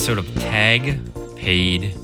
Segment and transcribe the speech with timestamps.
[0.00, 0.98] episode of Tag
[1.36, 1.94] Paid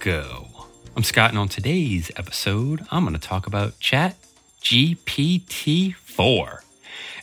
[0.00, 0.48] Go.
[0.96, 4.16] I'm Scott, and on today's episode, I'm going to talk about Chat
[4.60, 6.64] GPT 4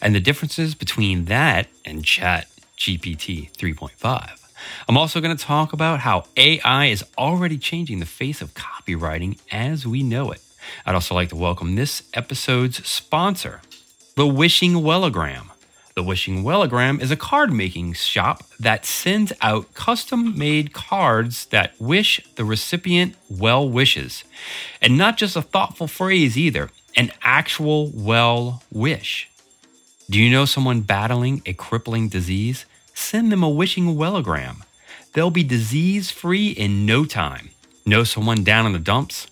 [0.01, 2.47] and the differences between that and Chat
[2.77, 4.49] GPT 3.5.
[4.87, 9.37] I'm also going to talk about how AI is already changing the face of copywriting
[9.51, 10.39] as we know it.
[10.85, 13.61] I'd also like to welcome this episode's sponsor,
[14.15, 15.49] The Wishing Wellagram.
[15.97, 21.73] The Wishing Wellagram is a card making shop that sends out custom made cards that
[21.79, 24.23] wish the recipient well wishes.
[24.79, 29.27] And not just a thoughtful phrase either, an actual well wish.
[30.07, 32.67] Do you know someone battling a crippling disease?
[32.93, 34.57] Send them a Wishing Wellagram.
[35.13, 37.49] They'll be disease free in no time.
[37.87, 39.25] Know someone down in the dumps?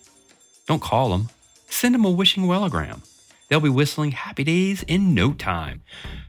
[0.67, 1.29] Don't call them.
[1.69, 3.03] Send them a Wishing Wellagram.
[3.47, 5.83] They'll be whistling happy days in no time.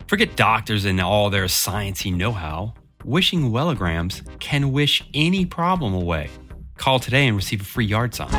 [0.06, 2.74] Forget doctors and all their sciencey know-how.
[3.04, 6.28] Wishing Wellagrams can wish any problem away.
[6.76, 8.30] Call today and receive a free yard sign.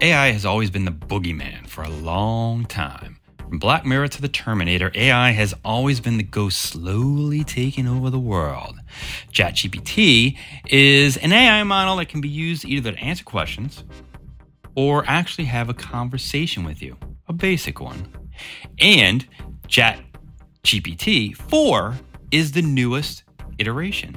[0.00, 3.18] AI has always been the boogeyman for a long time.
[3.38, 8.08] From Black Mirror to the Terminator, AI has always been the ghost slowly taking over
[8.08, 8.76] the world.
[9.30, 13.84] ChatGPT is an AI model that can be used either to answer questions
[14.74, 16.96] or actually have a conversation with you,
[17.28, 18.12] a basic one.
[18.78, 19.26] And
[19.68, 20.00] Chat
[20.64, 21.94] GPT 4
[22.30, 23.24] is the newest
[23.58, 24.16] iteration.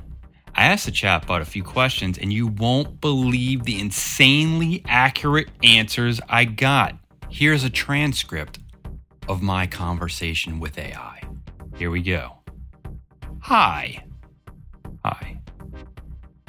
[0.56, 6.22] I asked the chatbot a few questions, and you won't believe the insanely accurate answers
[6.30, 6.96] I got.
[7.30, 8.60] Here's a transcript
[9.28, 11.22] of my conversation with AI.
[11.76, 12.38] Here we go.
[13.42, 14.06] Hi.
[15.04, 15.40] Hi.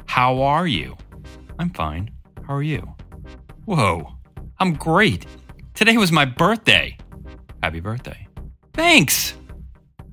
[0.05, 0.95] How are you?
[1.57, 2.11] I'm fine.
[2.47, 2.95] How are you?
[3.65, 4.15] Whoa,
[4.59, 5.25] I'm great.
[5.73, 6.97] Today was my birthday.
[7.63, 8.27] Happy birthday.
[8.73, 9.33] Thanks.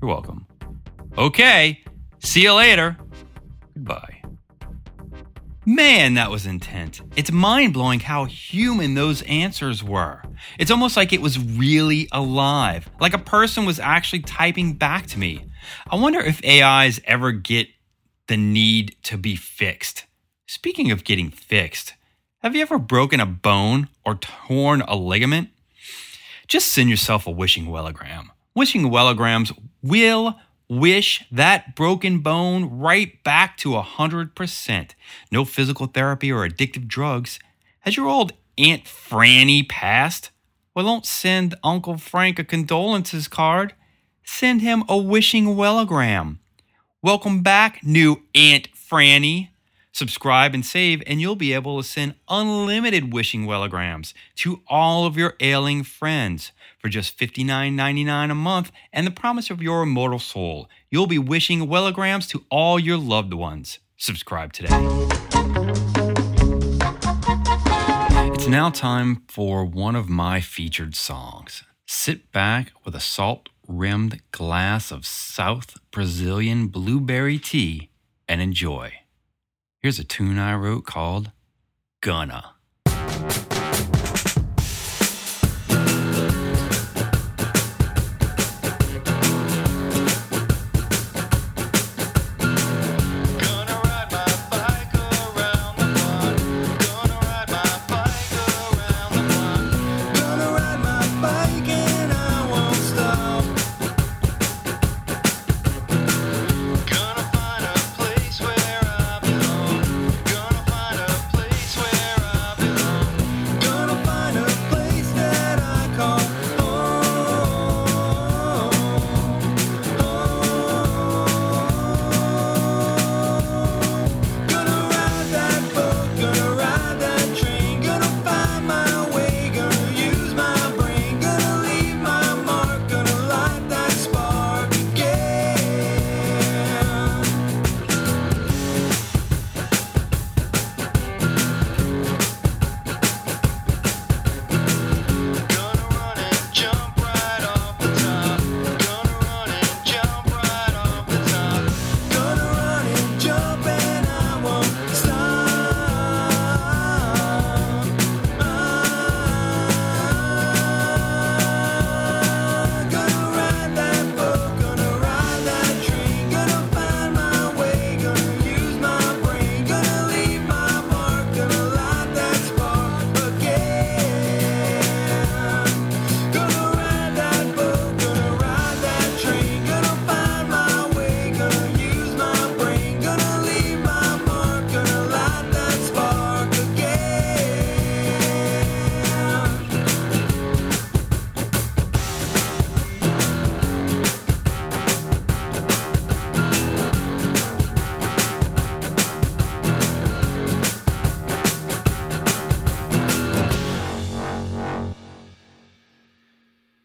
[0.01, 0.47] You're welcome.
[1.19, 1.85] Okay,
[2.21, 2.97] see you later.
[3.75, 4.23] Goodbye.
[5.67, 7.03] Man, that was intense.
[7.15, 10.23] It's mind blowing how human those answers were.
[10.59, 15.19] It's almost like it was really alive, like a person was actually typing back to
[15.19, 15.45] me.
[15.91, 17.69] I wonder if AIs ever get
[18.29, 20.07] the need to be fixed.
[20.47, 21.95] Speaking of getting fixed,
[22.43, 25.51] have you ever broken a bone or torn a ligament?
[26.49, 28.31] Just send yourself a wishing wellagram.
[28.53, 30.35] Wishing wellagrams will
[30.69, 34.91] wish that broken bone right back to 100%.
[35.31, 37.39] No physical therapy or addictive drugs.
[37.81, 40.31] Has your old Aunt Franny passed?
[40.75, 43.75] Well, don't send Uncle Frank a condolences card.
[44.25, 46.39] Send him a wishing wellagram.
[47.03, 49.51] Welcome back, new Aunt Franny.
[49.95, 55.19] Subscribe and save, and you'll be able to send unlimited wishing wellagrams to all of
[55.19, 60.69] your ailing friends for just $59.99 a month and the promise of your immortal soul.
[60.91, 63.81] You'll be wishing wellagrams to all your loved ones.
[63.99, 64.71] Subscribe today.
[68.35, 71.65] It's now time for one of my featured songs.
[71.87, 77.91] Sit back with a salt rimmed glass of South Brazilian blueberry tea
[78.27, 79.02] and enjoy.
[79.83, 81.33] Here's a tune I wrote called
[82.03, 82.55] Gonna.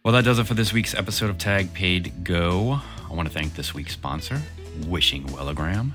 [0.07, 2.80] Well, that does it for this week's episode of Tag Paid Go.
[3.09, 4.42] I want to thank this week's sponsor,
[4.86, 5.92] Wishing Wellagram.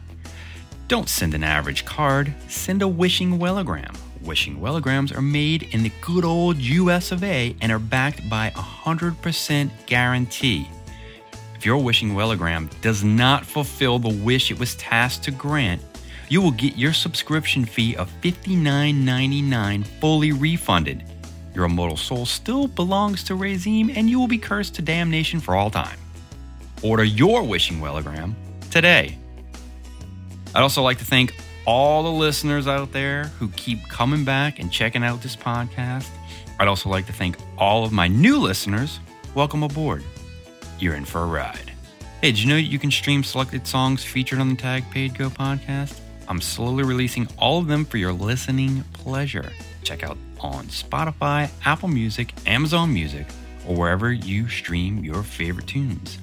[0.86, 3.96] Don't send an average card, send a Wishing Wellagram.
[4.20, 8.48] Wishing Wellagrams are made in the good old US of A and are backed by
[8.48, 10.68] a 100% guarantee.
[11.56, 15.80] If your Wishing Wellagram does not fulfill the wish it was tasked to grant,
[16.28, 21.02] you will get your subscription fee of $59.99 fully refunded.
[21.54, 25.54] Your immortal soul still belongs to Razim, and you will be cursed to damnation for
[25.54, 25.98] all time.
[26.82, 28.34] Order your Wishing Wellagram
[28.70, 29.18] today.
[30.54, 31.34] I'd also like to thank
[31.66, 36.08] all the listeners out there who keep coming back and checking out this podcast.
[36.58, 38.98] I'd also like to thank all of my new listeners.
[39.34, 40.02] Welcome aboard.
[40.78, 41.72] You're in for a ride.
[42.20, 45.28] Hey, did you know you can stream selected songs featured on the Tag Paid Go
[45.28, 45.98] podcast?
[46.28, 49.52] I'm slowly releasing all of them for your listening pleasure.
[49.82, 53.26] Check out on Spotify, Apple Music, Amazon Music,
[53.66, 56.18] or wherever you stream your favorite tunes.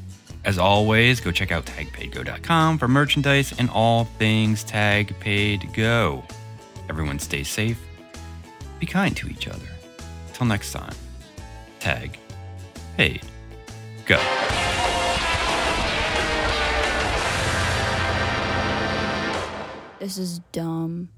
[0.46, 6.24] As always, go check out tagpaidgo.com for merchandise and all things Tag Paid Go.
[6.90, 7.80] Everyone stay safe,
[8.80, 9.68] be kind to each other.
[10.34, 10.96] Till next time,
[11.80, 12.18] Tag
[12.96, 13.22] Paid
[14.06, 14.20] Go.
[20.00, 21.10] This is dumb.